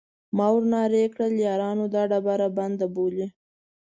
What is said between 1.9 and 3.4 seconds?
دا ډبره بنده بولئ.